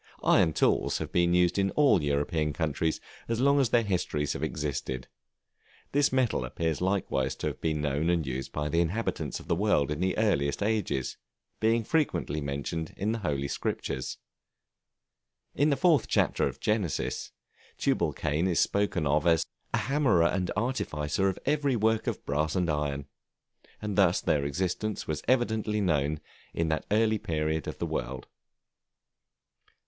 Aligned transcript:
Iron 0.23 0.51
tools 0.53 0.97
have 0.97 1.11
been 1.11 1.35
used 1.35 1.59
in 1.59 1.69
all 1.75 2.01
European 2.01 2.53
countries 2.53 2.99
as 3.27 3.39
long 3.39 3.59
as 3.59 3.69
their 3.69 3.83
histories 3.83 4.33
have 4.33 4.41
existed; 4.41 5.07
this 5.91 6.11
metal 6.11 6.43
appears 6.43 6.81
likewise 6.81 7.35
to 7.35 7.45
have 7.45 7.61
been 7.61 7.81
known 7.81 8.09
and 8.09 8.25
used 8.25 8.51
by 8.51 8.67
the 8.67 8.79
inhabitants 8.81 9.39
of 9.39 9.47
the 9.47 9.53
world 9.53 9.91
in 9.91 9.99
the 9.99 10.17
earliest 10.17 10.63
ages, 10.63 11.17
being 11.59 11.83
frequently 11.83 12.41
mentioned 12.41 12.95
in 12.97 13.11
the 13.11 13.19
Holy 13.19 13.47
Scriptures. 13.47 14.17
In 15.53 15.69
the 15.69 15.77
fourth 15.77 16.07
chapter 16.07 16.47
of 16.47 16.59
Genesis, 16.59 17.31
Tubalcain 17.77 18.47
is 18.47 18.59
spoken 18.59 19.05
of 19.05 19.27
as 19.27 19.45
"a 19.71 19.77
hammerer 19.77 20.23
and 20.25 20.49
artificer 20.57 21.29
in 21.29 21.37
every 21.45 21.75
work 21.75 22.07
of 22.07 22.25
brass 22.25 22.55
and 22.55 22.71
iron," 22.71 23.05
and 23.79 23.95
thus 23.95 24.19
their 24.19 24.45
existence 24.45 25.07
was 25.07 25.21
evidently 25.27 25.79
known 25.79 26.19
at 26.55 26.69
that 26.69 26.85
early 26.89 27.19
period 27.19 27.67
of 27.67 27.77
the 27.77 27.85
world. 27.85 28.25